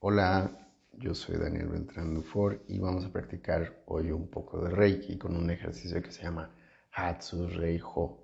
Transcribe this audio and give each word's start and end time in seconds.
Hola, 0.00 0.56
yo 0.92 1.12
soy 1.12 1.38
Daniel 1.38 1.70
Beltrán 1.70 2.14
Dufour 2.14 2.62
y 2.68 2.78
vamos 2.78 3.04
a 3.04 3.12
practicar 3.12 3.82
hoy 3.86 4.12
un 4.12 4.28
poco 4.28 4.62
de 4.62 4.70
Reiki 4.70 5.18
con 5.18 5.34
un 5.36 5.50
ejercicio 5.50 6.00
que 6.00 6.12
se 6.12 6.22
llama 6.22 6.54
Hatsu 6.92 7.48
Reiho. 7.48 8.16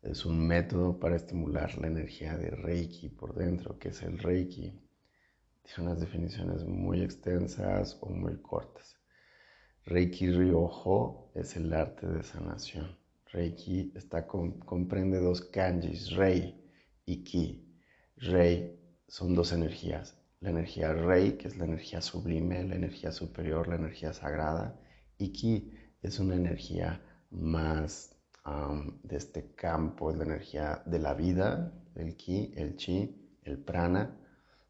Es 0.00 0.24
un 0.24 0.46
método 0.46 1.00
para 1.00 1.16
estimular 1.16 1.76
la 1.78 1.88
energía 1.88 2.36
de 2.36 2.50
Reiki 2.50 3.08
por 3.08 3.34
dentro, 3.34 3.80
que 3.80 3.88
es 3.88 4.00
el 4.02 4.16
Reiki. 4.16 4.80
Tiene 5.64 5.90
unas 5.90 5.98
definiciones 5.98 6.64
muy 6.64 7.02
extensas 7.02 7.98
o 8.00 8.08
muy 8.08 8.40
cortas. 8.40 8.96
Reiki 9.86 10.30
Ryoho 10.30 11.32
es 11.34 11.56
el 11.56 11.72
arte 11.72 12.06
de 12.06 12.22
sanación. 12.22 12.96
Reiki 13.32 13.90
está 13.96 14.24
comprende 14.28 15.18
dos 15.18 15.40
kanjis, 15.40 16.12
Rei 16.12 16.54
y 17.04 17.24
Ki. 17.24 17.76
Rei 18.18 18.78
son 19.08 19.34
dos 19.34 19.52
energías, 19.52 20.16
la 20.40 20.50
energía 20.50 20.92
Rei, 20.92 21.36
que 21.38 21.48
es 21.48 21.56
la 21.56 21.64
energía 21.64 22.00
sublime, 22.02 22.62
la 22.64 22.74
energía 22.74 23.12
superior, 23.12 23.68
la 23.68 23.76
energía 23.76 24.12
sagrada, 24.12 24.78
y 25.18 25.32
Ki 25.32 25.72
es 26.02 26.18
una 26.20 26.34
energía 26.34 27.02
más 27.30 28.12
de 29.02 29.16
este 29.16 29.54
campo, 29.54 30.10
es 30.10 30.16
la 30.16 30.24
energía 30.24 30.82
de 30.86 30.98
la 31.00 31.14
vida, 31.14 31.72
el 31.96 32.16
Ki, 32.16 32.52
el 32.56 32.76
Chi, 32.76 33.38
el 33.42 33.58
Prana, 33.58 34.16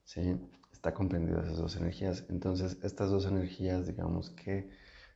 ¿sí? 0.05 0.39
Está 0.73 0.95
comprendido 0.95 1.43
esas 1.43 1.59
dos 1.59 1.77
energías. 1.77 2.25
Entonces, 2.31 2.79
estas 2.83 3.11
dos 3.11 3.27
energías, 3.27 3.87
digamos 3.87 4.31
que 4.31 4.71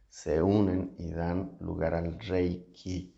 se 0.08 0.42
unen 0.42 0.94
y 0.98 1.12
dan 1.12 1.56
lugar 1.60 1.94
al 1.94 2.18
Reiki. 2.18 3.14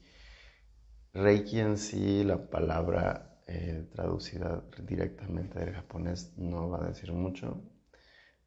Reiki 1.14 1.58
en 1.60 1.78
sí, 1.78 2.22
la 2.22 2.50
palabra 2.50 3.31
eh, 3.46 3.88
traducida 3.92 4.62
directamente 4.82 5.58
del 5.58 5.74
japonés 5.74 6.32
no 6.36 6.68
va 6.70 6.84
a 6.84 6.88
decir 6.88 7.12
mucho, 7.12 7.60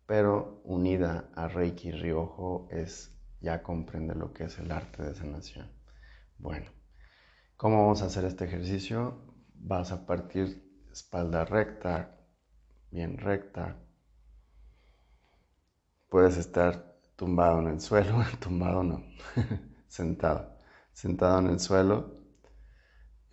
pero 0.06 0.62
unida 0.64 1.30
a 1.36 1.48
Reiki 1.48 1.92
Ryoho 1.92 2.68
es 2.72 3.12
ya 3.42 3.62
comprende 3.62 4.16
lo 4.16 4.34
que 4.34 4.46
es 4.46 4.58
el 4.60 4.72
arte 4.72 5.04
de 5.04 5.16
sanación. 5.16 5.70
Bueno, 6.38 6.72
¿cómo 7.58 7.84
vamos 7.84 8.02
a 8.02 8.06
hacer 8.06 8.26
este 8.26 8.46
ejercicio? 8.46 9.22
Vas 9.56 9.92
a 9.92 10.06
partir 10.06 10.66
espalda 10.92 11.46
recta, 11.46 12.18
bien 12.92 13.18
recta. 13.18 13.76
Puedes 16.10 16.38
estar 16.38 16.96
tumbado 17.16 17.60
en 17.60 17.68
el 17.68 17.82
suelo, 17.82 18.24
tumbado 18.40 18.84
no, 18.84 19.04
sentado, 19.88 20.58
sentado 20.94 21.40
en 21.40 21.48
el 21.48 21.60
suelo 21.60 22.25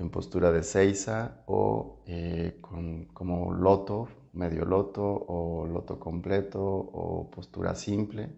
en 0.02 0.10
postura 0.10 0.50
de 0.50 0.62
seiza 0.62 1.44
o 1.46 2.02
eh, 2.06 2.58
con, 2.60 3.06
como 3.06 3.52
loto, 3.52 4.08
medio 4.32 4.64
loto 4.64 5.02
o 5.04 5.66
loto 5.66 5.98
completo 5.98 6.60
o 6.60 7.30
postura 7.30 7.74
simple. 7.74 8.36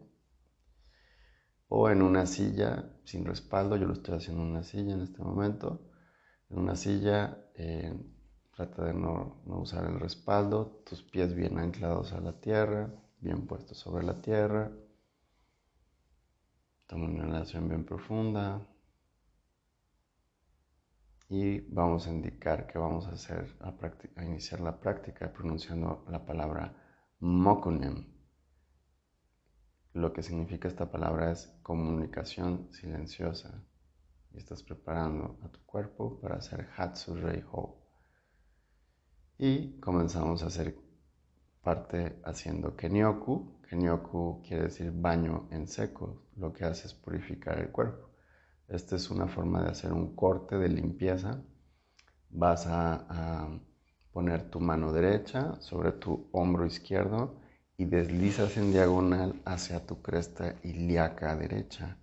O 1.69 1.89
en 1.89 2.03
una 2.03 2.27
silla 2.27 2.70
sin 3.05 3.25
respaldo, 3.25 3.77
yo 3.77 3.87
lo 3.87 3.95
estoy 3.95 4.17
haciendo 4.17 4.42
en 4.42 4.51
una 4.51 4.62
silla 4.62 4.95
en 4.95 5.01
este 5.01 5.23
momento, 5.23 5.81
en 6.51 6.59
una 6.59 6.77
silla 6.77 7.39
eh, 7.55 7.95
trata 8.55 8.85
de 8.85 8.95
no, 8.95 9.42
no, 9.47 9.61
usar 9.61 9.87
el 9.87 9.98
respaldo, 9.98 10.83
tus 10.87 11.03
pies 11.03 11.35
bien 11.35 11.59
anclados 11.59 12.12
a 12.12 12.20
la 12.20 12.39
tierra, 12.41 12.92
bien 13.20 13.47
puestos 13.47 13.79
sobre 13.79 14.05
la 14.05 14.20
tierra, 14.20 14.70
toma 16.87 17.07
una 17.07 17.25
inhalación 17.25 17.69
bien 17.69 17.85
profunda, 17.85 18.69
y 21.34 21.66
vamos 21.68 22.06
a 22.06 22.10
indicar 22.10 22.68
que 22.68 22.78
vamos 22.78 23.08
a 23.08 23.14
hacer 23.14 23.56
a, 23.58 24.24
iniciar 24.24 24.60
la 24.60 24.78
práctica 24.78 25.32
pronunciando 25.32 26.04
la 26.08 26.24
palabra 26.24 26.72
mokunem. 27.18 28.06
Lo 29.94 30.12
que 30.12 30.22
significa 30.22 30.68
esta 30.68 30.92
palabra 30.92 31.32
es 31.32 31.48
comunicación 31.64 32.68
silenciosa. 32.72 33.64
Y 34.32 34.38
estás 34.38 34.62
preparando 34.62 35.40
a 35.42 35.48
tu 35.48 35.61
cuerpo 35.67 36.20
para 36.20 36.36
hacer 36.36 36.68
Hatsu 36.77 37.17
Ho. 37.50 37.84
Y 39.36 39.80
comenzamos 39.80 40.44
a 40.44 40.46
hacer 40.46 40.77
parte 41.64 42.20
haciendo 42.24 42.77
Kenyoku. 42.77 43.61
Kenyoku 43.68 44.40
quiere 44.46 44.64
decir 44.64 44.92
baño 44.92 45.48
en 45.50 45.67
seco. 45.67 46.28
Lo 46.36 46.52
que 46.52 46.64
hace 46.64 46.86
es 46.86 46.94
purificar 46.94 47.58
el 47.58 47.73
cuerpo. 47.73 48.14
Esta 48.69 48.97
es 48.97 49.11
una 49.11 49.29
forma 49.29 49.63
de 49.63 49.70
hacer 49.70 49.92
un 49.92 50.17
corte 50.17 50.57
de 50.57 50.69
limpieza. 50.69 51.42
Vas 52.30 52.67
a, 52.67 53.61
poner 54.13 54.48
tu 54.48 54.61
mano 54.61 54.92
derecha 54.92 55.61
sobre 55.61 55.91
tu 55.91 56.29
hombro 56.30 56.64
izquierdo 56.67 57.35
y 57.77 57.85
deslizas 57.86 58.57
en 58.57 58.70
diagonal 58.70 59.42
hacia 59.45 59.85
tu 59.85 60.03
cresta 60.03 60.55
ilíaca 60.63 61.35
derecha, 61.35 61.98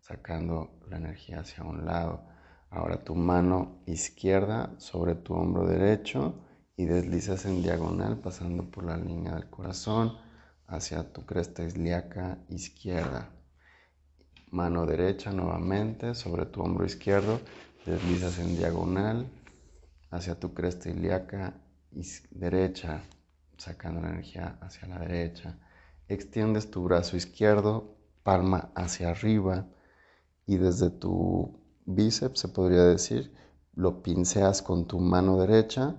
sacando 0.00 0.80
la 0.88 0.96
energía 0.96 1.40
hacia 1.40 1.62
un 1.62 1.84
lado. 1.84 2.24
Ahora 2.70 3.04
tu 3.04 3.14
mano 3.14 3.82
izquierda 3.84 4.74
sobre 4.78 5.14
tu 5.14 5.34
hombro 5.34 5.66
derecho 5.66 6.34
y 6.74 6.86
deslizas 6.86 7.44
en 7.44 7.62
diagonal 7.62 8.18
pasando 8.18 8.70
por 8.70 8.84
la 8.84 8.96
línea 8.96 9.34
del 9.34 9.50
corazón 9.50 10.16
hacia 10.66 11.12
tu 11.12 11.26
cresta 11.26 11.64
ilíaca 11.64 12.38
izquierda 12.48 13.35
mano 14.50 14.86
derecha 14.86 15.32
nuevamente 15.32 16.14
sobre 16.14 16.46
tu 16.46 16.62
hombro 16.62 16.84
izquierdo, 16.84 17.40
deslizas 17.84 18.38
en 18.38 18.56
diagonal 18.56 19.26
hacia 20.10 20.38
tu 20.38 20.54
cresta 20.54 20.90
ilíaca 20.90 21.54
derecha, 22.30 23.02
sacando 23.56 24.00
la 24.00 24.10
energía 24.10 24.58
hacia 24.60 24.88
la 24.88 24.98
derecha. 24.98 25.58
Extiendes 26.08 26.70
tu 26.70 26.84
brazo 26.84 27.16
izquierdo, 27.16 27.96
palma 28.22 28.70
hacia 28.74 29.10
arriba 29.10 29.66
y 30.46 30.56
desde 30.56 30.90
tu 30.90 31.60
bíceps, 31.84 32.40
se 32.40 32.48
podría 32.48 32.82
decir, 32.84 33.34
lo 33.74 34.02
pinceas 34.02 34.62
con 34.62 34.86
tu 34.86 35.00
mano 35.00 35.38
derecha 35.38 35.96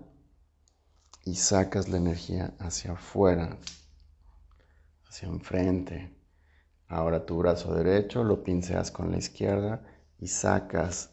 y 1.25 1.35
sacas 1.35 1.89
la 1.89 1.97
energía 1.97 2.53
hacia 2.59 2.93
afuera, 2.93 3.57
hacia 5.07 5.27
enfrente. 5.27 6.16
Ahora 6.89 7.25
tu 7.25 7.37
brazo 7.37 7.73
derecho 7.73 8.23
lo 8.23 8.43
pinceas 8.43 8.91
con 8.91 9.11
la 9.11 9.17
izquierda 9.17 9.81
y 10.19 10.27
sacas, 10.27 11.11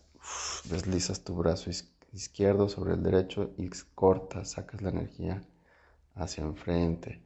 deslizas 0.65 1.25
tu 1.25 1.35
brazo 1.35 1.71
izquierdo 2.13 2.69
sobre 2.69 2.95
el 2.95 3.03
derecho 3.03 3.51
y 3.57 3.69
cortas, 3.95 4.53
sacas 4.53 4.83
la 4.83 4.91
energía 4.91 5.43
hacia 6.15 6.45
enfrente. 6.45 7.23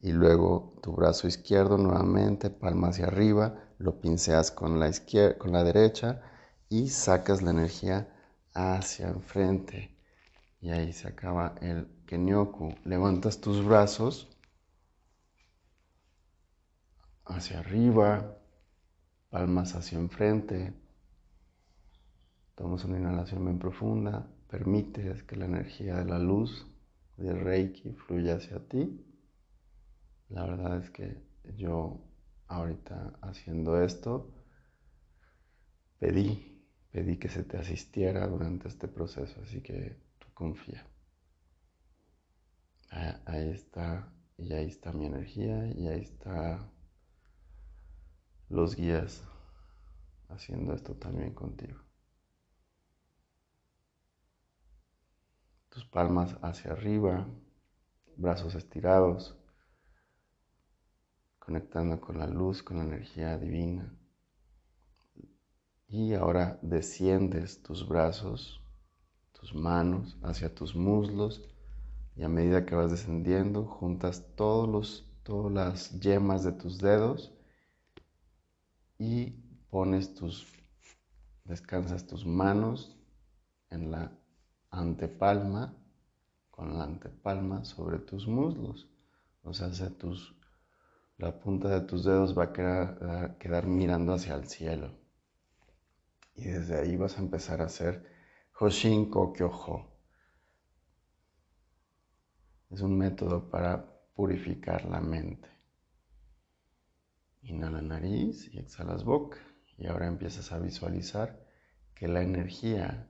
Y 0.00 0.12
luego 0.12 0.74
tu 0.82 0.92
brazo 0.92 1.26
izquierdo 1.26 1.78
nuevamente, 1.78 2.50
palma 2.50 2.88
hacia 2.88 3.06
arriba, 3.06 3.54
lo 3.78 3.98
pinceas 3.98 4.50
con 4.50 4.78
la, 4.78 4.88
izquierda, 4.88 5.38
con 5.38 5.52
la 5.52 5.64
derecha 5.64 6.20
y 6.68 6.90
sacas 6.90 7.40
la 7.40 7.50
energía 7.50 8.08
hacia 8.52 9.08
enfrente. 9.08 9.96
Y 10.60 10.70
ahí 10.70 10.92
se 10.92 11.08
acaba 11.08 11.54
el 11.62 11.88
Kenyoku. 12.06 12.74
Levantas 12.84 13.40
tus 13.40 13.64
brazos 13.64 14.28
hacia 17.26 17.58
arriba, 17.58 18.38
palmas 19.30 19.74
hacia 19.74 19.98
enfrente. 19.98 20.72
Tomas 22.54 22.84
una 22.84 22.98
inhalación 22.98 23.44
bien 23.44 23.58
profunda, 23.58 24.26
permites 24.48 25.22
que 25.24 25.36
la 25.36 25.44
energía 25.44 25.96
de 25.96 26.04
la 26.04 26.18
luz 26.18 26.66
de 27.16 27.34
Reiki 27.34 27.92
fluya 27.92 28.36
hacia 28.36 28.66
ti. 28.66 29.04
La 30.28 30.46
verdad 30.46 30.78
es 30.82 30.90
que 30.90 31.22
yo 31.56 32.00
ahorita 32.48 33.18
haciendo 33.22 33.82
esto 33.82 34.32
pedí, 35.98 36.64
pedí 36.90 37.18
que 37.18 37.28
se 37.28 37.42
te 37.42 37.58
asistiera 37.58 38.26
durante 38.26 38.68
este 38.68 38.88
proceso, 38.88 39.40
así 39.42 39.60
que 39.60 40.00
tú 40.18 40.28
confía. 40.34 40.86
Ahí 42.90 43.50
está, 43.50 44.12
y 44.38 44.52
ahí 44.52 44.68
está 44.68 44.92
mi 44.92 45.06
energía, 45.06 45.66
y 45.72 45.88
ahí 45.88 46.02
está 46.02 46.70
los 48.48 48.76
guías 48.76 49.24
haciendo 50.28 50.72
esto 50.72 50.94
también 50.94 51.34
contigo. 51.34 51.78
Tus 55.68 55.84
palmas 55.84 56.36
hacia 56.42 56.72
arriba, 56.72 57.26
brazos 58.16 58.54
estirados, 58.54 59.36
conectando 61.38 62.00
con 62.00 62.18
la 62.18 62.26
luz, 62.26 62.62
con 62.62 62.78
la 62.78 62.84
energía 62.84 63.36
divina. 63.38 63.94
Y 65.88 66.14
ahora 66.14 66.58
desciendes 66.62 67.62
tus 67.62 67.86
brazos, 67.86 68.60
tus 69.32 69.54
manos 69.54 70.16
hacia 70.22 70.54
tus 70.54 70.74
muslos 70.74 71.42
y 72.16 72.22
a 72.22 72.28
medida 72.28 72.64
que 72.64 72.74
vas 72.74 72.90
descendiendo 72.90 73.64
juntas 73.64 74.24
todos 74.34 74.68
los, 74.68 75.12
todas 75.22 75.52
las 75.52 76.00
yemas 76.00 76.42
de 76.42 76.52
tus 76.52 76.78
dedos 76.78 77.35
y 78.98 79.30
pones 79.70 80.14
tus, 80.14 80.46
descansas 81.44 82.06
tus 82.06 82.24
manos 82.24 82.96
en 83.70 83.90
la 83.90 84.12
antepalma, 84.70 85.76
con 86.50 86.78
la 86.78 86.84
antepalma 86.84 87.64
sobre 87.64 87.98
tus 87.98 88.26
muslos. 88.26 88.88
O 89.42 89.52
sea, 89.52 89.70
la 91.18 91.38
punta 91.38 91.68
de 91.68 91.80
tus 91.82 92.04
dedos 92.04 92.36
va 92.36 92.44
a 92.44 92.52
quedar, 92.52 93.38
quedar 93.38 93.66
mirando 93.66 94.14
hacia 94.14 94.34
el 94.34 94.48
cielo. 94.48 94.92
Y 96.34 96.44
desde 96.44 96.78
ahí 96.78 96.96
vas 96.96 97.16
a 97.16 97.22
empezar 97.22 97.62
a 97.62 97.66
hacer 97.66 98.04
Hoshin 98.58 99.10
Kokyoho. 99.10 99.92
Es 102.70 102.80
un 102.80 102.98
método 102.98 103.48
para 103.48 103.86
purificar 104.14 104.84
la 104.86 105.00
mente. 105.00 105.55
Inhala 107.46 107.80
nariz 107.80 108.52
y 108.52 108.58
exhalas 108.58 109.04
boca. 109.04 109.38
Y 109.78 109.86
ahora 109.86 110.06
empiezas 110.06 110.50
a 110.52 110.58
visualizar 110.58 111.46
que 111.94 112.08
la 112.08 112.22
energía 112.22 113.08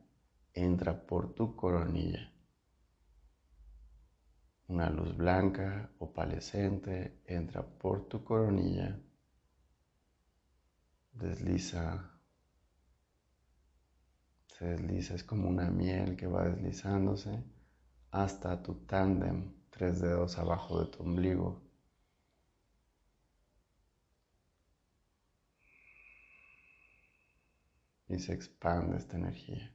entra 0.53 1.07
por 1.07 1.35
tu 1.35 1.57
coronilla. 1.57 2.33
Una 4.69 4.91
luz 4.91 5.17
blanca, 5.17 5.91
opalescente, 5.99 7.23
entra 7.25 7.63
por 7.63 8.09
tu 8.09 8.25
coronilla, 8.25 9.01
desliza, 11.13 12.21
se 14.49 14.65
desliza, 14.67 15.15
es 15.15 15.25
como 15.25 15.49
una 15.49 15.71
miel 15.71 16.17
que 16.17 16.27
va 16.27 16.49
deslizándose 16.49 17.45
hasta 18.11 18.63
tu 18.63 18.87
tándem, 18.87 19.55
tres 19.71 20.01
dedos 20.01 20.37
abajo 20.39 20.81
de 20.81 20.91
tu 20.91 21.03
ombligo. 21.03 21.66
Y 28.09 28.19
se 28.19 28.33
expande 28.33 28.97
esta 28.97 29.17
energía. 29.17 29.73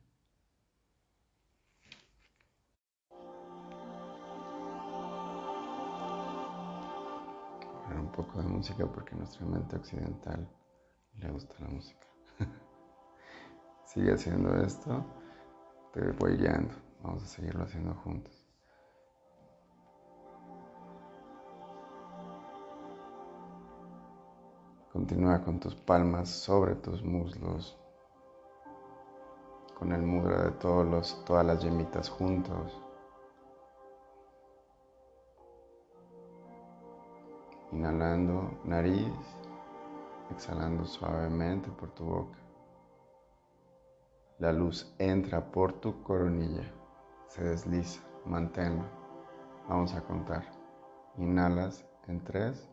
un 8.02 8.12
poco 8.12 8.42
de 8.42 8.48
música 8.48 8.86
porque 8.86 9.16
a 9.16 9.18
nuestra 9.18 9.46
mente 9.46 9.76
occidental 9.76 10.48
le 11.20 11.30
gusta 11.32 11.56
la 11.60 11.68
música. 11.68 12.08
Sigue 13.86 14.14
haciendo 14.14 14.56
esto, 14.62 15.06
te 15.94 16.12
voy 16.12 16.38
guiando, 16.38 16.74
vamos 17.02 17.24
a 17.24 17.28
seguirlo 17.28 17.64
haciendo 17.64 17.94
juntos. 17.96 18.48
Continúa 24.92 25.42
con 25.42 25.60
tus 25.60 25.74
palmas 25.76 26.30
sobre 26.30 26.76
tus 26.76 27.02
muslos, 27.02 27.81
con 29.82 29.94
el 29.94 30.04
mudra 30.04 30.44
de 30.44 30.52
todos 30.52 30.86
los, 30.86 31.26
todas 31.26 31.44
las 31.44 31.64
yemitas 31.64 32.08
juntos. 32.08 32.80
Inhalando 37.72 38.60
nariz, 38.64 39.12
exhalando 40.30 40.86
suavemente 40.86 41.72
por 41.72 41.90
tu 41.96 42.06
boca. 42.06 42.38
La 44.38 44.54
luz 44.54 44.94
entra 45.00 45.52
por 45.52 45.74
tu 45.74 46.04
coronilla, 46.04 46.72
se 47.26 47.44
desliza, 47.44 48.04
manténlo. 48.24 48.84
Vamos 49.68 49.96
a 49.96 50.02
contar. 50.02 50.44
Inhalas 51.18 51.84
en 52.08 52.24
tres. 52.24 52.70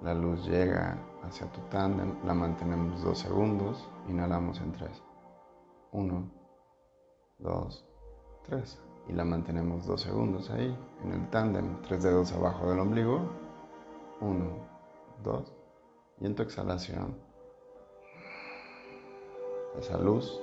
La 0.00 0.14
luz 0.14 0.46
llega 0.46 0.96
hacia 1.22 1.50
tu 1.52 1.60
tándem, 1.62 2.14
la 2.24 2.34
mantenemos 2.34 3.02
dos 3.02 3.18
segundos. 3.18 3.88
Inhalamos 4.08 4.60
en 4.60 4.72
tres. 4.72 5.02
Uno, 5.92 6.30
dos, 7.38 7.86
tres 8.44 8.80
y 9.08 9.12
la 9.12 9.24
mantenemos 9.24 9.86
dos 9.86 10.00
segundos 10.02 10.50
ahí, 10.50 10.76
en 11.04 11.12
el 11.12 11.28
tándem, 11.30 11.80
tres 11.82 12.02
dedos 12.02 12.32
abajo 12.32 12.68
del 12.68 12.80
ombligo, 12.80 13.20
uno, 14.20 14.50
dos, 15.22 15.52
y 16.20 16.26
en 16.26 16.34
tu 16.34 16.42
exhalación, 16.42 17.16
esa 19.78 19.98
luz, 19.98 20.40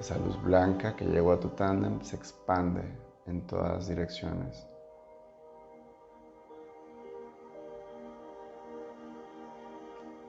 esa 0.00 0.18
luz 0.18 0.40
blanca 0.42 0.96
que 0.96 1.04
llegó 1.04 1.32
a 1.32 1.40
tu 1.40 1.48
tándem 1.50 2.00
se 2.02 2.16
expande 2.16 2.82
en 3.26 3.46
todas 3.46 3.86
direcciones. 3.86 4.66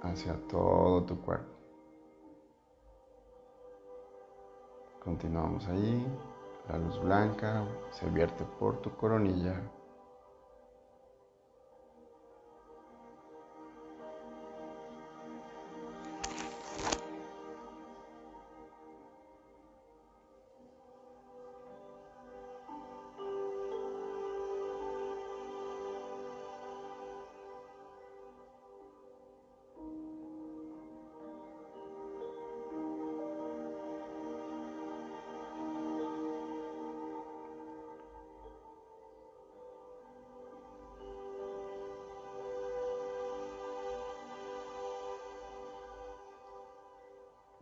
Hacia 0.04 0.36
todo 0.48 1.04
tu 1.04 1.20
cuerpo. 1.22 1.54
Continuamos 5.04 5.68
ahí. 5.68 6.08
La 6.70 6.78
luz 6.78 7.02
blanca 7.02 7.66
se 7.92 8.10
vierte 8.10 8.46
por 8.60 8.82
tu 8.82 8.96
coronilla. 8.96 9.60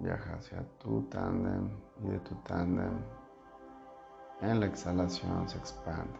Viaja 0.01 0.36
hacia 0.36 0.63
tu 0.80 1.03
tándem 1.03 1.69
y 2.03 2.07
de 2.09 2.19
tu 2.19 2.36
tándem 2.44 3.00
en 4.42 4.59
la 4.59 4.65
exhalación 4.65 5.48
se 5.48 5.57
expande. 5.57 6.19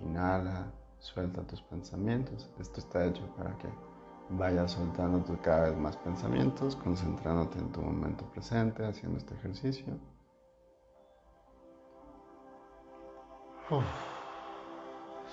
Inhala, 0.00 0.72
suelta 0.98 1.42
tus 1.46 1.60
pensamientos. 1.62 2.50
Esto 2.58 2.80
está 2.80 3.04
hecho 3.04 3.22
para 3.36 3.56
que 3.58 3.68
vayas 4.30 4.72
soltando 4.72 5.24
cada 5.42 5.70
vez 5.70 5.78
más 5.78 5.96
pensamientos, 5.98 6.76
concentrándote 6.76 7.58
en 7.58 7.70
tu 7.72 7.82
momento 7.82 8.24
presente, 8.30 8.84
haciendo 8.86 9.18
este 9.18 9.34
ejercicio. 9.34 9.98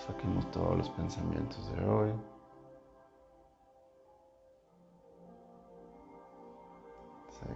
Saquemos 0.06 0.52
todos 0.52 0.78
los 0.78 0.90
pensamientos 0.90 1.72
de 1.74 1.86
hoy. 1.86 2.35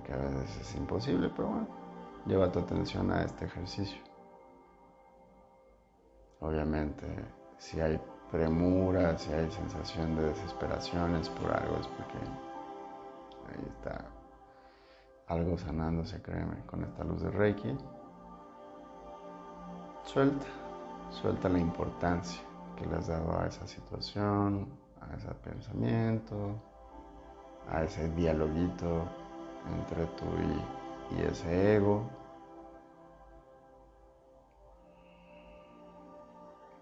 Que 0.04 0.14
a 0.14 0.18
veces 0.18 0.62
es 0.62 0.76
imposible, 0.76 1.30
pero 1.36 1.50
bueno, 1.50 1.68
lleva 2.26 2.52
tu 2.52 2.60
atención 2.60 3.12
a 3.12 3.24
este 3.24 3.46
ejercicio. 3.46 4.00
Obviamente, 6.40 7.06
si 7.58 7.82
hay 7.82 8.00
premura, 8.32 9.18
si 9.18 9.34
hay 9.34 9.50
sensación 9.52 10.16
de 10.16 10.24
desesperaciones 10.24 11.30
por 11.30 11.52
algo, 11.52 11.78
es 11.78 11.88
porque 11.88 12.18
ahí 13.50 13.66
está 13.68 14.06
algo 15.28 15.58
sanándose, 15.58 16.22
créeme, 16.22 16.66
con 16.66 16.84
esta 16.84 17.04
luz 17.04 17.22
de 17.22 17.30
Reiki. 17.32 17.78
Suelta, 20.04 20.46
suelta 21.12 21.50
la 21.50 21.60
importancia 21.60 22.42
que 22.76 22.86
le 22.86 22.96
has 22.96 23.08
dado 23.08 23.40
a 23.40 23.48
esa 23.48 23.68
situación, 23.68 24.68
a 25.02 25.16
ese 25.16 25.28
pensamiento, 25.44 26.56
a 27.70 27.84
ese 27.84 28.10
dialoguito 28.12 29.04
entre 29.68 30.06
tú 30.08 30.26
y, 31.12 31.22
ese 31.22 31.76
ego. 31.76 32.10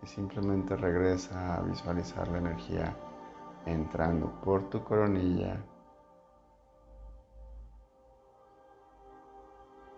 Y 0.03 0.07
simplemente 0.07 0.75
regresa 0.75 1.55
a 1.55 1.61
visualizar 1.61 2.27
la 2.27 2.37
energía 2.37 2.95
entrando 3.65 4.31
por 4.41 4.69
tu 4.69 4.83
coronilla, 4.83 5.57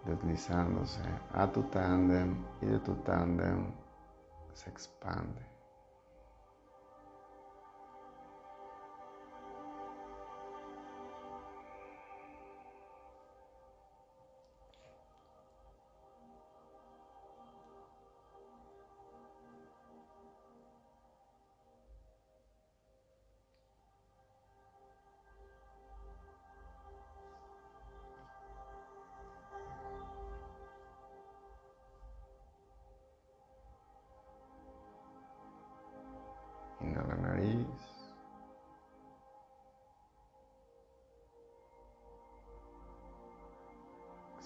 deslizándose 0.06 1.04
a 1.34 1.52
tu 1.52 1.64
tándem 1.64 2.44
y 2.62 2.66
de 2.66 2.80
tu 2.80 2.96
tándem 2.96 3.72
se 4.54 4.70
expande. 4.70 5.59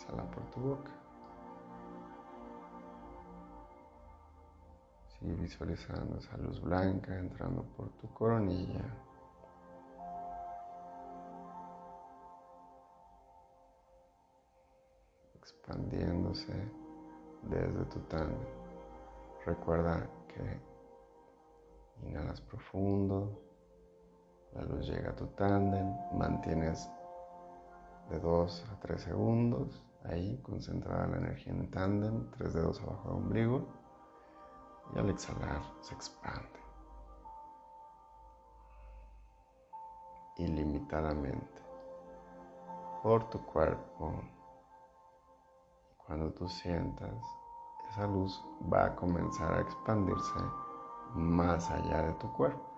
Exhala 0.03 0.23
por 0.31 0.43
tu 0.51 0.59
boca. 0.59 0.91
Sigue 5.07 5.33
visualizando 5.35 6.17
esa 6.17 6.37
luz 6.37 6.59
blanca 6.59 7.17
entrando 7.17 7.63
por 7.77 7.89
tu 7.99 8.13
coronilla. 8.13 8.83
expandiéndose 15.35 16.53
desde 17.43 17.85
tu 17.85 17.99
tándem. 18.01 18.47
Recuerda 19.45 20.07
que 20.27 20.59
inhalas 22.05 22.41
profundo, 22.41 23.41
la 24.53 24.63
luz 24.63 24.87
llega 24.87 25.11
a 25.11 25.15
tu 25.15 25.27
tándem, 25.27 25.95
mantienes 26.13 26.89
de 28.09 28.19
2 28.19 28.65
a 28.71 28.79
3 28.79 29.01
segundos 29.01 29.83
ahí 30.05 30.41
concentrada 30.41 31.07
la 31.07 31.17
energía 31.17 31.53
en 31.53 31.69
tándem, 31.71 32.29
tres 32.31 32.53
dedos 32.53 32.81
abajo 32.81 33.09
del 33.09 33.17
ombligo 33.17 33.67
y 34.93 34.99
al 34.99 35.09
exhalar 35.09 35.61
se 35.81 35.93
expande. 35.93 36.59
Ilimitadamente. 40.37 41.61
Por 43.01 43.29
tu 43.29 43.39
cuerpo. 43.45 44.13
Cuando 46.05 46.33
tú 46.33 46.47
sientas, 46.49 47.23
esa 47.89 48.07
luz 48.07 48.43
va 48.71 48.85
a 48.85 48.95
comenzar 48.95 49.53
a 49.53 49.61
expandirse 49.61 50.39
más 51.13 51.69
allá 51.69 52.03
de 52.03 52.13
tu 52.13 52.31
cuerpo. 52.33 52.72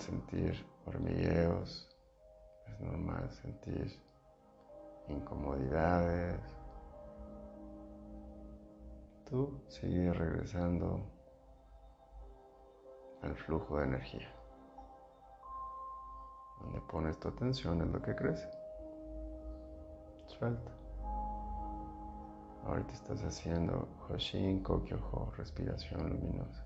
Sentir 0.00 0.66
hormigueos, 0.86 1.88
es 2.66 2.80
normal 2.80 3.30
sentir 3.30 4.00
incomodidades. 5.08 6.40
Tú 9.28 9.60
sigues 9.68 10.16
regresando 10.16 11.00
al 13.22 13.34
flujo 13.36 13.78
de 13.78 13.84
energía. 13.84 14.28
Donde 16.60 16.80
pones 16.82 17.18
tu 17.18 17.28
atención 17.28 17.82
es 17.82 17.88
lo 17.88 18.00
que 18.00 18.14
crece. 18.14 18.48
Suelta. 20.26 20.72
Ahorita 22.64 22.92
estás 22.92 23.22
haciendo 23.22 23.88
Hoshin 24.08 24.62
Kokyoho, 24.62 25.32
respiración 25.36 26.10
luminosa. 26.10 26.65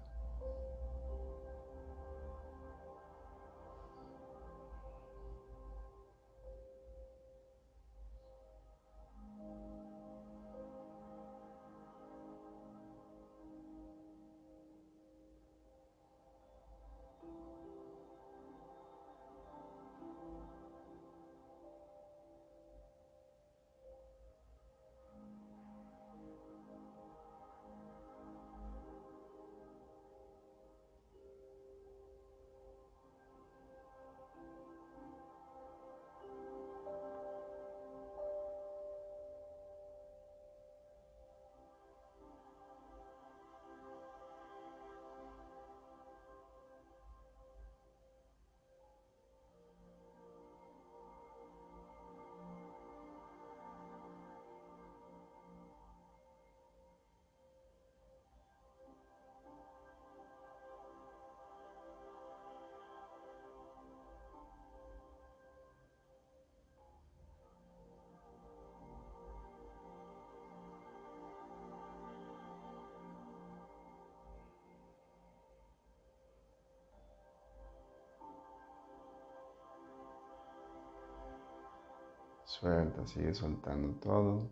Suelta, 82.50 83.06
sigue 83.06 83.32
soltando 83.32 83.94
todo. 84.00 84.50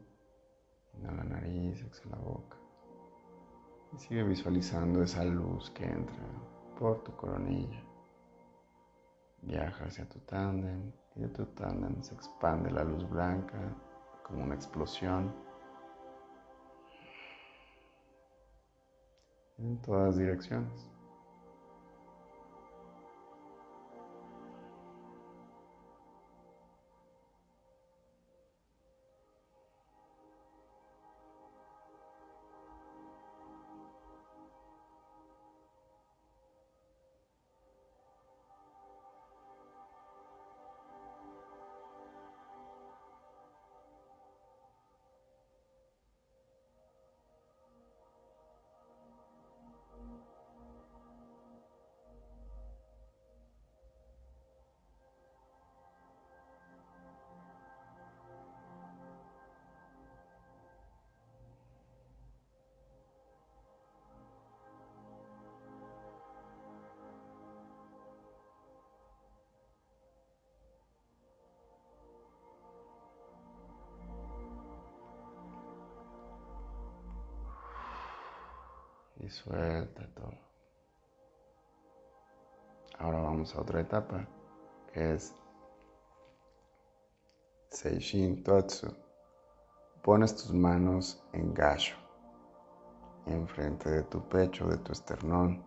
Inhala 0.95 1.25
la 1.25 1.31
nariz, 1.31 1.83
exhala 1.83 2.17
la 2.17 2.23
boca. 2.23 2.57
Y 3.93 3.99
sigue 3.99 4.23
visualizando 4.23 5.03
esa 5.03 5.25
luz 5.25 5.69
que 5.71 5.85
entra 5.85 6.25
por 6.79 7.03
tu 7.03 7.11
coronilla. 7.17 7.83
Viaja 9.43 9.87
hacia 9.87 10.09
tu 10.09 10.21
tándem 10.21 10.93
y 11.17 11.23
de 11.23 11.29
tu 11.31 11.45
tándem 11.47 12.01
se 12.01 12.15
expande 12.15 12.71
la 12.71 12.85
luz 12.85 13.09
blanca 13.11 13.77
como 14.23 14.45
una 14.45 14.55
explosión 14.55 15.35
en 19.59 19.83
todas 19.83 20.17
direcciones. 20.17 20.89
Y 79.29 79.31
suelta 79.31 80.09
todo. 80.15 80.33
Ahora 82.99 83.21
vamos 83.21 83.55
a 83.55 83.61
otra 83.61 83.81
etapa 83.81 84.27
que 84.93 85.15
es 85.15 85.35
Seishin 87.69 88.43
Totsu. 88.43 88.89
Pones 90.03 90.35
tus 90.35 90.53
manos 90.55 91.23
en 91.33 91.53
gacho, 91.53 91.97
enfrente 93.27 93.91
de 93.91 94.03
tu 94.05 94.27
pecho, 94.29 94.67
de 94.67 94.79
tu 94.79 94.93
esternón. 94.93 95.63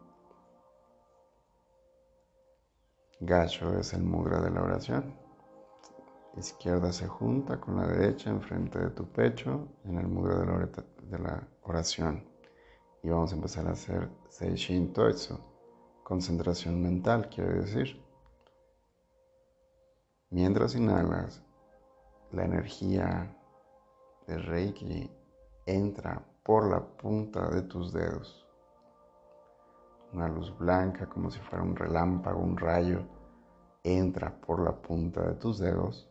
Gacho 3.20 3.78
es 3.78 3.94
el 3.94 4.02
mudra 4.02 4.42
de 4.42 4.50
la 4.50 4.64
oración. 4.64 5.16
Izquierda 6.36 6.92
se 6.92 7.08
junta 7.08 7.60
con 7.60 7.76
la 7.78 7.86
derecha 7.86 8.32
enfrente 8.32 8.80
de 8.80 8.90
tu 8.90 9.06
pecho 9.12 9.68
en 9.84 10.00
el 10.00 10.08
mudra 10.08 10.68
de 11.04 11.20
la 11.20 11.48
oración 11.62 12.31
y 13.04 13.10
vamos 13.10 13.32
a 13.32 13.36
empezar 13.36 13.68
a 13.68 13.72
hacer 13.72 14.10
Seishin 14.30 14.94
Toitsu 14.94 15.52
concentración 16.12 16.82
mental, 16.82 17.30
quiere 17.30 17.62
decir. 17.62 18.04
Mientras 20.30 20.76
inhalas, 20.76 21.42
la 22.34 22.44
energía 22.44 23.34
de 24.28 24.38
Reiki 24.38 25.10
entra 25.66 26.22
por 26.44 26.70
la 26.70 26.82
punta 26.82 27.50
de 27.50 27.62
tus 27.62 27.94
dedos. 27.94 28.46
Una 30.12 30.28
luz 30.28 30.54
blanca 30.58 31.08
como 31.08 31.32
si 31.32 31.40
fuera 31.40 31.64
un 31.64 31.78
relámpago, 31.78 32.42
un 32.42 32.58
rayo, 32.58 33.08
entra 33.82 34.36
por 34.42 34.60
la 34.62 34.82
punta 34.82 35.22
de 35.22 35.36
tus 35.36 35.60
dedos. 35.60 36.11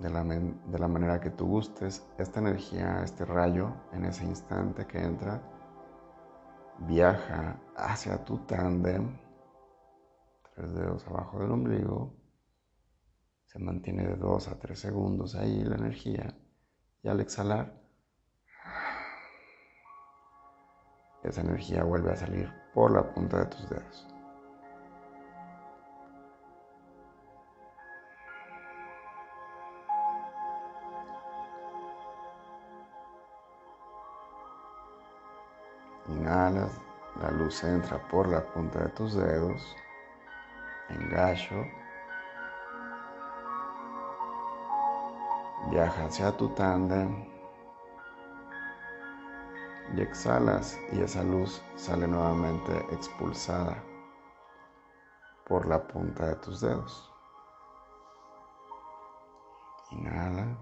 De 0.00 0.10
la, 0.10 0.22
de 0.22 0.78
la 0.78 0.88
manera 0.88 1.20
que 1.20 1.30
tú 1.30 1.46
gustes, 1.46 2.06
esta 2.18 2.38
energía, 2.38 3.02
este 3.02 3.24
rayo, 3.24 3.74
en 3.92 4.04
ese 4.04 4.24
instante 4.24 4.86
que 4.86 5.02
entra, 5.02 5.42
viaja 6.86 7.60
hacia 7.76 8.24
tu 8.24 8.38
tándem, 8.46 9.18
tres 10.54 10.72
dedos 10.74 11.06
abajo 11.08 11.40
del 11.40 11.50
ombligo, 11.50 12.14
se 13.46 13.58
mantiene 13.58 14.06
de 14.06 14.16
2 14.16 14.48
a 14.48 14.58
3 14.58 14.78
segundos 14.78 15.34
ahí 15.34 15.64
la 15.64 15.76
energía 15.76 16.38
y 17.02 17.08
al 17.08 17.20
exhalar, 17.20 17.80
esa 21.24 21.40
energía 21.40 21.82
vuelve 21.82 22.12
a 22.12 22.16
salir 22.16 22.52
por 22.74 22.92
la 22.92 23.12
punta 23.12 23.40
de 23.40 23.46
tus 23.46 23.68
dedos. 23.68 24.17
Inhalas, 36.08 36.80
la 37.20 37.30
luz 37.30 37.62
entra 37.64 37.98
por 38.08 38.28
la 38.28 38.40
punta 38.40 38.78
de 38.80 38.88
tus 38.90 39.14
dedos, 39.14 39.76
engacho, 40.88 41.66
viaja 45.70 46.06
hacia 46.06 46.34
tu 46.36 46.48
tándem 46.54 47.28
y 49.94 50.00
exhalas 50.00 50.78
y 50.92 51.02
esa 51.02 51.22
luz 51.22 51.62
sale 51.76 52.08
nuevamente 52.08 52.78
expulsada 52.90 53.82
por 55.46 55.66
la 55.66 55.86
punta 55.86 56.26
de 56.26 56.36
tus 56.36 56.60
dedos. 56.60 57.12
Inhala, 59.90 60.56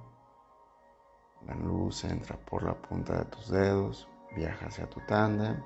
la 1.46 1.54
luz 1.54 2.04
entra 2.04 2.36
por 2.36 2.62
la 2.62 2.74
punta 2.74 3.18
de 3.18 3.24
tus 3.26 3.48
dedos, 3.48 4.08
viaja 4.34 4.66
hacia 4.66 4.88
tu 4.88 5.00
tándem. 5.06 5.62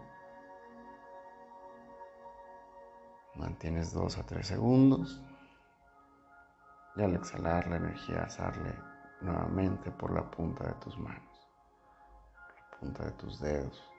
Mantienes 3.36 3.92
dos 3.92 4.18
a 4.18 4.26
tres 4.26 4.48
segundos 4.48 5.22
y 6.96 7.02
al 7.02 7.14
exhalar 7.14 7.66
la 7.68 7.76
energía 7.76 8.28
sale 8.28 8.74
nuevamente 9.20 9.90
por 9.90 10.12
la 10.12 10.30
punta 10.30 10.64
de 10.64 10.74
tus 10.74 10.98
manos, 10.98 11.48
la 12.34 12.78
punta 12.78 13.04
de 13.04 13.12
tus 13.12 13.40
dedos. 13.40 13.89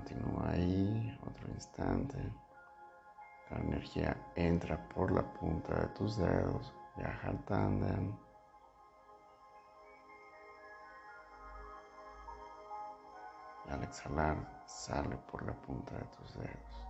Continúa 0.00 0.52
ahí 0.52 1.18
otro 1.28 1.46
instante. 1.48 2.16
La 3.50 3.58
energía 3.58 4.16
entra 4.34 4.88
por 4.88 5.12
la 5.12 5.22
punta 5.34 5.74
de 5.74 5.88
tus 5.88 6.16
dedos, 6.16 6.72
viaja 6.96 7.28
al 7.28 7.44
tándem. 7.44 8.16
Y 13.66 13.72
al 13.72 13.82
exhalar 13.82 14.62
sale 14.64 15.18
por 15.30 15.42
la 15.44 15.52
punta 15.52 15.94
de 15.94 16.04
tus 16.04 16.34
dedos. 16.34 16.86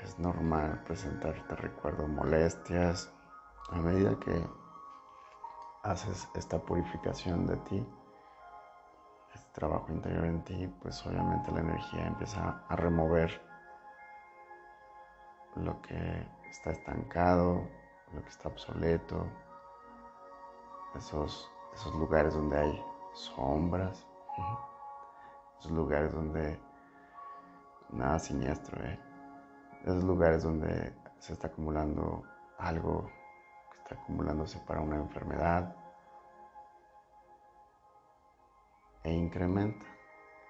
es 0.00 0.18
normal 0.18 0.82
presentarte 0.84 1.54
recuerdo 1.56 2.08
molestias 2.08 3.12
a 3.70 3.76
medida 3.76 4.18
que 4.18 4.46
haces 5.82 6.28
esta 6.34 6.58
purificación 6.58 7.46
de 7.46 7.56
ti, 7.58 7.86
este 9.34 9.52
trabajo 9.52 9.92
interior 9.92 10.24
en 10.24 10.42
ti, 10.44 10.66
pues 10.82 11.06
obviamente 11.06 11.52
la 11.52 11.60
energía 11.60 12.06
empieza 12.06 12.64
a 12.68 12.76
remover 12.76 13.40
lo 15.56 15.80
que 15.82 16.26
está 16.50 16.70
estancado, 16.70 17.66
lo 18.12 18.22
que 18.22 18.28
está 18.28 18.48
obsoleto, 18.48 19.26
esos, 20.94 21.50
esos 21.72 21.94
lugares 21.94 22.34
donde 22.34 22.58
hay 22.58 22.84
sombras, 23.12 24.06
esos 25.60 25.72
lugares 25.72 26.12
donde 26.12 26.60
nada 27.90 28.18
siniestro, 28.18 28.82
¿eh? 28.84 28.98
esos 29.82 30.02
lugares 30.04 30.42
donde 30.42 30.94
se 31.18 31.34
está 31.34 31.48
acumulando 31.48 32.22
algo 32.58 33.08
acumulándose 33.90 34.58
para 34.60 34.80
una 34.80 34.96
enfermedad. 34.96 35.76
E 39.02 39.12
incrementa 39.12 39.86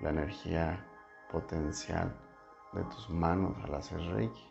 la 0.01 0.11
energía 0.11 0.87
potencial 1.31 2.17
de 2.73 2.83
tus 2.85 3.11
manos 3.11 3.57
al 3.65 3.75
hacer 3.75 4.01
Reiki. 4.01 4.47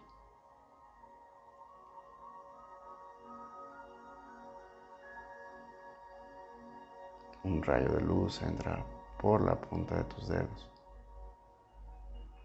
Un 7.43 7.63
rayo 7.63 7.89
de 7.89 8.02
luz 8.02 8.41
entra 8.41 8.86
por 9.17 9.43
la 9.43 9.60
punta 9.60 9.95
de 9.95 10.04
tus 10.06 10.28
dedos, 10.28 10.71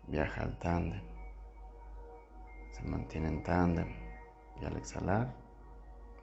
viaja 0.07 0.43
al 0.43 0.59
tándem. 0.59 1.03
Se 2.73 2.83
mantiene 2.83 3.29
en 3.29 3.43
tándem 3.43 3.89
y 4.61 4.65
al 4.65 4.77
exhalar 4.77 5.44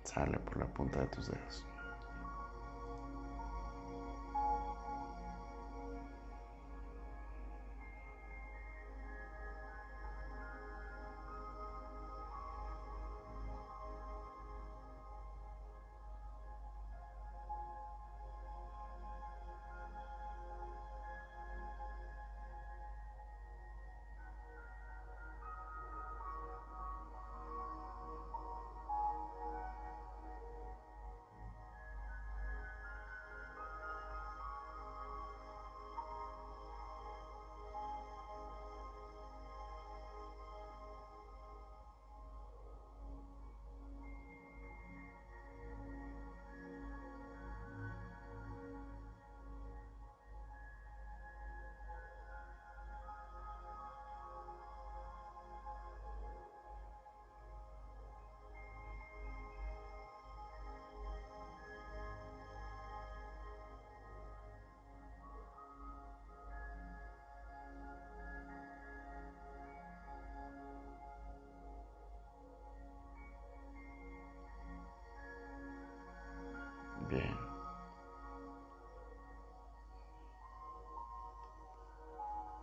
sale 0.03 0.37
por 0.39 0.57
la 0.57 0.65
punta 0.65 0.99
de 0.99 1.07
tus 1.07 1.27
dedos. 1.27 1.65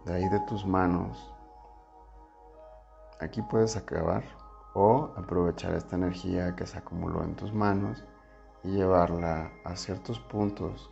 De 0.04 0.14
ahí 0.14 0.28
de 0.28 0.40
tus 0.40 0.64
manos, 0.64 1.34
aquí 3.20 3.42
puedes 3.42 3.76
acabar 3.76 4.22
o 4.74 5.10
aprovechar 5.16 5.74
esta 5.74 5.96
energía 5.96 6.56
que 6.56 6.66
se 6.66 6.78
acumuló 6.78 7.22
en 7.24 7.34
tus 7.36 7.52
manos 7.52 8.04
y 8.62 8.70
llevarla 8.70 9.50
a 9.64 9.76
ciertos 9.76 10.18
puntos 10.18 10.90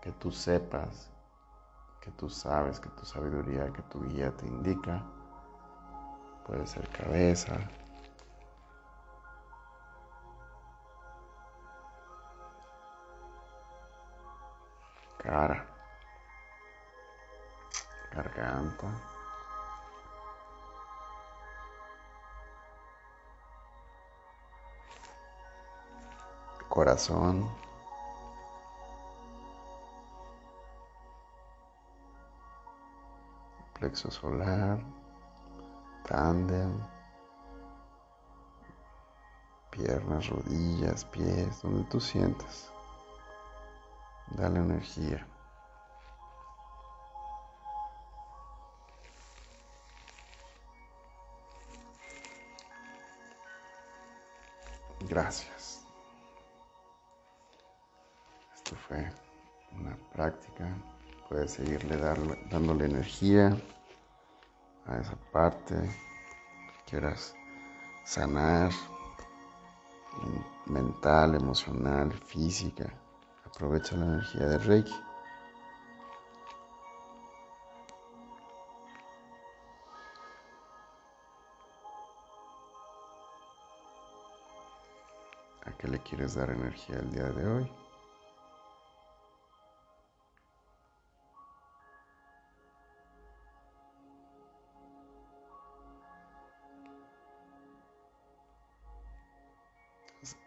que 0.00 0.12
tú 0.12 0.30
sepas, 0.30 1.10
que 2.00 2.10
tú 2.12 2.28
sabes, 2.28 2.80
que 2.80 2.88
tu 2.90 3.04
sabiduría, 3.04 3.72
que 3.72 3.82
tu 3.82 4.02
guía 4.08 4.36
te 4.36 4.46
indica. 4.46 5.02
Puede 6.46 6.66
ser 6.66 6.88
cabeza, 6.88 7.56
cara, 15.22 15.64
garganta, 18.10 18.88
corazón, 26.68 27.48
plexo 33.74 34.10
solar, 34.10 34.78
tándem, 36.08 36.72
piernas, 39.70 40.28
rodillas, 40.28 41.04
pies, 41.04 41.62
donde 41.62 41.84
tú 41.84 42.00
sientas. 42.00 42.71
Dale 44.36 44.60
energía. 44.60 45.26
Gracias. 55.08 55.84
Esto 58.54 58.76
fue 58.76 59.12
una 59.72 59.96
práctica. 60.12 60.66
Puedes 61.28 61.52
seguirle 61.52 61.96
dándole 62.50 62.86
energía 62.86 63.56
a 64.86 64.98
esa 64.98 65.16
parte 65.32 65.74
que 65.74 66.90
quieras 66.90 67.34
sanar 68.04 68.70
mental, 70.66 71.34
emocional, 71.34 72.12
física. 72.12 73.01
Aprovecha 73.54 73.96
la 73.96 74.06
energía 74.06 74.46
del 74.46 74.64
Reiki. 74.64 74.94
¿A 85.64 85.72
qué 85.78 85.86
le 85.86 85.98
quieres 86.00 86.34
dar 86.34 86.50
energía 86.50 86.96
el 86.96 87.10
día 87.12 87.28
de 87.28 87.46
hoy? 87.46 87.70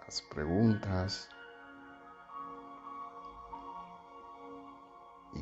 Haz 0.08 0.22
preguntas. 0.34 1.30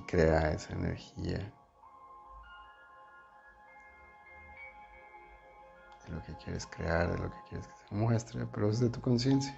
Crea 0.05 0.51
esa 0.51 0.73
energía 0.73 1.53
de 6.05 6.13
lo 6.13 6.21
que 6.23 6.35
quieres 6.43 6.65
crear, 6.67 7.11
de 7.11 7.17
lo 7.17 7.29
que 7.29 7.37
quieres 7.49 7.67
que 7.67 7.87
se 7.89 7.95
muestre, 7.95 8.45
pero 8.47 8.69
es 8.69 8.79
de 8.79 8.89
tu 8.89 9.01
conciencia. 9.01 9.57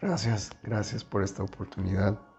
Gracias, 0.00 0.50
gracias 0.62 1.02
por 1.04 1.22
esta 1.22 1.42
oportunidad 1.42 2.35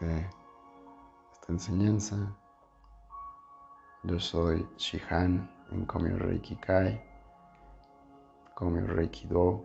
esta 0.00 1.52
enseñanza. 1.52 2.16
Yo 4.04 4.18
soy 4.20 4.66
Shihan 4.76 5.50
en 5.72 5.84
Komyo 5.86 6.16
Reiki 6.18 6.56
Kai, 6.56 7.02
Komyo 8.54 8.86
Reiki 8.86 9.26
Do. 9.26 9.64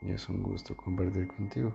Y 0.00 0.12
es 0.12 0.28
un 0.28 0.42
gusto 0.42 0.76
compartir 0.76 1.28
contigo. 1.28 1.72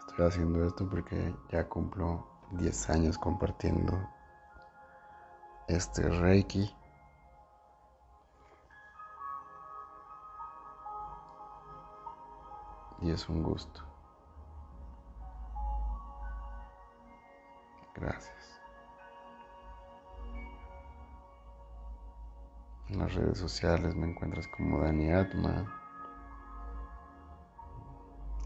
Estoy 0.00 0.26
haciendo 0.26 0.66
esto 0.66 0.88
porque 0.88 1.34
ya 1.50 1.66
cumplo 1.68 2.37
10 2.52 2.90
años 2.90 3.18
compartiendo 3.18 4.08
este 5.68 6.08
Reiki. 6.08 6.74
Y 13.00 13.10
es 13.10 13.28
un 13.28 13.42
gusto. 13.42 13.82
Gracias. 17.94 18.60
En 22.88 22.98
las 23.00 23.14
redes 23.14 23.38
sociales 23.38 23.94
me 23.94 24.08
encuentras 24.08 24.48
como 24.48 24.80
Dani 24.80 25.12
Atma. 25.12 25.77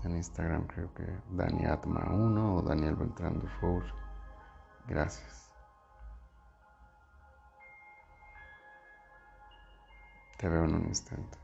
En 0.04 0.16
Instagram 0.16 0.66
creo 0.66 0.92
que 0.94 1.06
Dani 1.30 1.64
Atma 1.66 2.10
1 2.12 2.56
o 2.56 2.62
Daniel 2.62 2.96
Beltrán 2.96 3.38
Dufour. 3.38 3.84
Gracias. 4.88 5.50
Te 10.38 10.48
veo 10.48 10.64
en 10.64 10.74
un 10.74 10.86
instante. 10.86 11.41